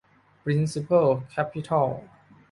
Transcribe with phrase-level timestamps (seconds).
[0.41, 1.89] พริ้นซิเพิล แคปิตอล